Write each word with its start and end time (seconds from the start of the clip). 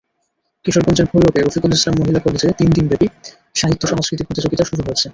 কিশোরগঞ্জের 0.65 1.07
ভৈরবে 1.11 1.39
রফিকুল 1.39 1.71
ইসলাম 1.73 1.95
মহিলা 1.99 2.19
কলেজে 2.25 2.47
তিন 2.59 2.69
দিনব্যাপী 2.75 3.07
সাহিত্য-সংস্কৃতি 3.55 4.23
প্রতিযোগিতা 4.27 4.63
শুরু 4.69 4.81
হয়েছে। 4.85 5.07